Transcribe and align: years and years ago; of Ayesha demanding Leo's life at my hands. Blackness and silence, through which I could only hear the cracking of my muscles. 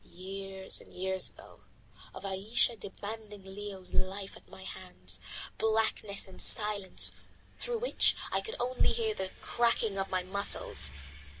years 0.03 0.81
and 0.81 0.95
years 0.95 1.29
ago; 1.29 1.59
of 2.11 2.25
Ayesha 2.25 2.75
demanding 2.75 3.43
Leo's 3.43 3.93
life 3.93 4.35
at 4.35 4.49
my 4.49 4.63
hands. 4.63 5.19
Blackness 5.59 6.27
and 6.27 6.41
silence, 6.41 7.11
through 7.53 7.77
which 7.77 8.15
I 8.31 8.41
could 8.41 8.55
only 8.59 8.93
hear 8.93 9.13
the 9.13 9.29
cracking 9.43 9.99
of 9.99 10.09
my 10.09 10.23
muscles. 10.23 10.89